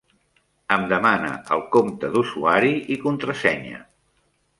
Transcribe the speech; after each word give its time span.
Em 0.75 0.85
demana 0.93 1.33
el 1.55 1.61
compte 1.75 2.09
d'usuari 2.15 2.71
i 2.97 2.97
contrasenya. 3.05 3.83